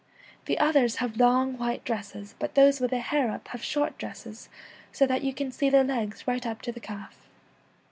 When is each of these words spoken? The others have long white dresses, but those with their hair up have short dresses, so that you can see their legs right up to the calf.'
The 0.45 0.57
others 0.57 0.95
have 0.95 1.17
long 1.17 1.59
white 1.59 1.85
dresses, 1.85 2.33
but 2.39 2.55
those 2.55 2.79
with 2.79 2.89
their 2.89 3.01
hair 3.03 3.29
up 3.29 3.49
have 3.49 3.63
short 3.63 3.99
dresses, 3.99 4.49
so 4.91 5.05
that 5.05 5.21
you 5.23 5.31
can 5.31 5.51
see 5.51 5.69
their 5.69 5.83
legs 5.83 6.27
right 6.27 6.43
up 6.47 6.63
to 6.63 6.71
the 6.71 6.79
calf.' 6.79 7.19